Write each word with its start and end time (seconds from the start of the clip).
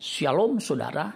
Shalom 0.00 0.64
saudara, 0.64 1.12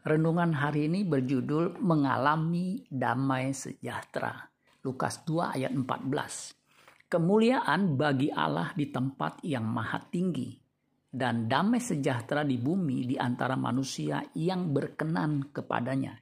renungan 0.00 0.56
hari 0.56 0.88
ini 0.88 1.04
berjudul 1.04 1.76
Mengalami 1.84 2.80
Damai 2.88 3.52
Sejahtera. 3.52 4.48
Lukas 4.80 5.28
2 5.28 5.60
ayat 5.60 5.68
14. 5.76 7.04
Kemuliaan 7.04 8.00
bagi 8.00 8.32
Allah 8.32 8.72
di 8.72 8.88
tempat 8.88 9.44
yang 9.44 9.68
maha 9.68 10.00
tinggi 10.08 10.56
dan 11.04 11.52
damai 11.52 11.84
sejahtera 11.84 12.48
di 12.48 12.56
bumi 12.56 13.04
di 13.04 13.20
antara 13.20 13.60
manusia 13.60 14.24
yang 14.32 14.72
berkenan 14.72 15.52
kepadanya. 15.52 16.16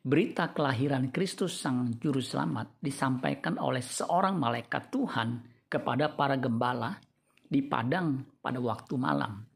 Berita 0.00 0.56
kelahiran 0.56 1.12
Kristus 1.12 1.60
Sang 1.60 2.00
Juru 2.00 2.24
Selamat 2.24 2.80
disampaikan 2.80 3.60
oleh 3.60 3.84
seorang 3.84 4.40
malaikat 4.40 4.88
Tuhan 4.88 5.28
kepada 5.68 6.16
para 6.16 6.40
gembala 6.40 6.96
di 7.44 7.60
padang 7.60 8.40
pada 8.40 8.56
waktu 8.56 8.96
malam 8.96 9.47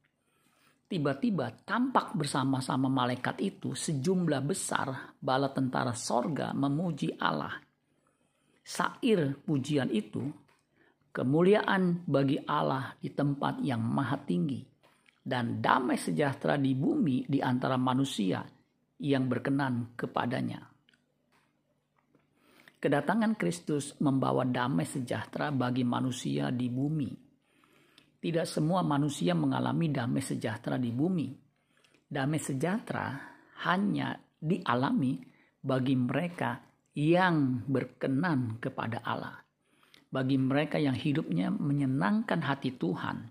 Tiba-tiba 0.93 1.64
tampak 1.64 2.12
bersama-sama 2.12 2.84
malaikat 2.84 3.41
itu 3.41 3.73
sejumlah 3.73 4.45
besar 4.45 5.16
bala 5.16 5.48
tentara 5.48 5.96
sorga 5.96 6.52
memuji 6.52 7.16
Allah. 7.16 7.56
Sair 8.60 9.41
pujian 9.41 9.88
itu, 9.88 10.20
kemuliaan 11.09 12.05
bagi 12.05 12.37
Allah 12.45 12.92
di 13.01 13.09
tempat 13.09 13.65
yang 13.65 13.80
maha 13.80 14.20
tinggi 14.20 14.60
dan 15.16 15.65
damai 15.65 15.96
sejahtera 15.96 16.60
di 16.60 16.77
bumi 16.77 17.24
di 17.24 17.40
antara 17.40 17.80
manusia 17.80 18.45
yang 19.01 19.32
berkenan 19.32 19.96
kepadanya. 19.96 20.60
Kedatangan 22.77 23.32
Kristus 23.40 23.96
membawa 23.96 24.45
damai 24.45 24.84
sejahtera 24.84 25.56
bagi 25.56 25.88
manusia 25.88 26.52
di 26.52 26.68
bumi 26.68 27.31
tidak 28.22 28.46
semua 28.46 28.86
manusia 28.86 29.34
mengalami 29.34 29.90
damai 29.90 30.22
sejahtera 30.22 30.78
di 30.78 30.94
bumi. 30.94 31.34
Damai 32.06 32.38
sejahtera 32.38 33.18
hanya 33.66 34.14
dialami 34.38 35.18
bagi 35.59 35.98
mereka 35.98 36.62
yang 36.95 37.66
berkenan 37.66 38.62
kepada 38.62 39.02
Allah. 39.02 39.42
Bagi 40.06 40.38
mereka 40.38 40.79
yang 40.79 40.95
hidupnya 40.95 41.51
menyenangkan 41.51 42.46
hati 42.46 42.79
Tuhan. 42.79 43.26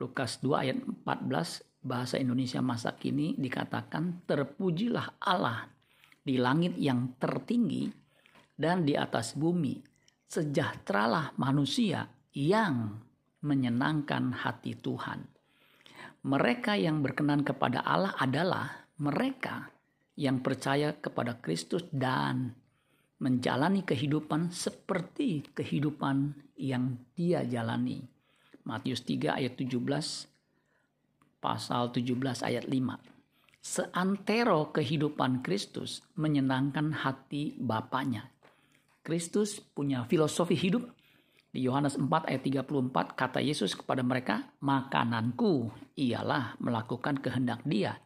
Lukas 0.00 0.40
2 0.40 0.64
ayat 0.64 0.80
14 0.80 1.84
bahasa 1.84 2.16
Indonesia 2.16 2.64
masa 2.64 2.96
kini 2.96 3.36
dikatakan 3.36 4.24
terpujilah 4.24 5.20
Allah 5.20 5.68
di 6.24 6.40
langit 6.40 6.72
yang 6.80 7.20
tertinggi 7.20 7.84
dan 8.56 8.88
di 8.88 8.96
atas 8.96 9.36
bumi. 9.36 9.76
Sejahteralah 10.24 11.36
manusia 11.36 12.08
yang 12.32 13.09
menyenangkan 13.40 14.32
hati 14.36 14.76
Tuhan. 14.76 15.24
Mereka 16.20 16.76
yang 16.76 17.00
berkenan 17.00 17.40
kepada 17.40 17.80
Allah 17.80 18.12
adalah 18.20 18.88
mereka 19.00 19.72
yang 20.20 20.44
percaya 20.44 20.92
kepada 20.92 21.40
Kristus 21.40 21.88
dan 21.88 22.52
menjalani 23.20 23.80
kehidupan 23.84 24.52
seperti 24.52 25.48
kehidupan 25.56 26.36
yang 26.60 27.00
dia 27.16 27.40
jalani. 27.44 28.04
Matius 28.68 29.00
3 29.08 29.40
ayat 29.40 29.56
17 29.56 29.80
pasal 31.40 31.88
17 31.88 32.44
ayat 32.44 32.68
5. 32.68 33.00
Seantero 33.60 34.72
kehidupan 34.72 35.40
Kristus 35.40 36.04
menyenangkan 36.16 36.92
hati 36.92 37.56
Bapaknya. 37.56 38.28
Kristus 39.00 39.60
punya 39.60 40.04
filosofi 40.04 40.56
hidup 40.56 40.84
di 41.50 41.66
Yohanes 41.66 41.98
4 41.98 42.30
ayat 42.30 42.42
34 42.46 43.18
kata 43.18 43.42
Yesus 43.42 43.74
kepada 43.74 44.06
mereka, 44.06 44.54
"Makananku 44.62 45.74
ialah 45.98 46.54
melakukan 46.62 47.18
kehendak 47.18 47.66
Dia 47.66 47.98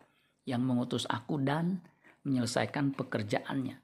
yang 0.48 0.64
mengutus 0.64 1.04
aku 1.04 1.36
dan 1.44 1.84
menyelesaikan 2.24 2.96
pekerjaannya." 2.96 3.76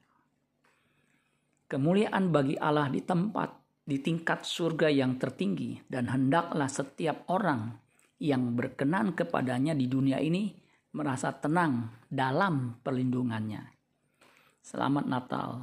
Kemuliaan 1.68 2.32
bagi 2.32 2.56
Allah 2.56 2.88
di 2.88 3.04
tempat 3.04 3.52
di 3.84 4.00
tingkat 4.00 4.48
surga 4.48 4.88
yang 4.88 5.20
tertinggi 5.20 5.76
dan 5.86 6.08
hendaklah 6.08 6.66
setiap 6.66 7.28
orang 7.28 7.76
yang 8.20 8.56
berkenan 8.56 9.12
kepadanya 9.12 9.76
di 9.76 9.86
dunia 9.86 10.18
ini 10.24 10.50
merasa 10.96 11.36
tenang 11.36 12.00
dalam 12.08 12.80
perlindungannya. 12.80 13.62
Selamat 14.60 15.04
Natal. 15.06 15.62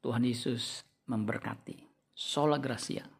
Tuhan 0.00 0.24
Yesus 0.24 0.84
memberkati. 1.08 1.88
Sola 2.16 2.60
Gracia. 2.60 3.19